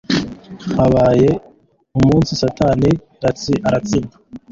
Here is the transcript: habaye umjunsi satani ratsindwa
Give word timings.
habaye 0.77 1.29
umjunsi 1.97 2.31
satani 2.41 2.91
ratsindwa 3.23 4.17